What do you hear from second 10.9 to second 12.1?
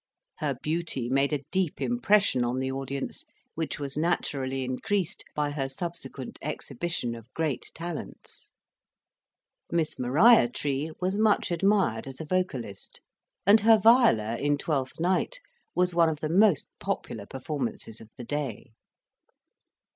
was much admired